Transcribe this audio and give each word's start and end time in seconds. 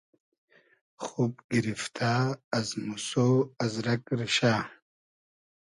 خوب 1.03 1.33
گیریفتۂ 1.51 2.13
از 2.59 2.67
موسۉ 2.85 3.11
از 3.65 3.73
رئگ 3.85 4.03
ریشۂ 4.19 4.55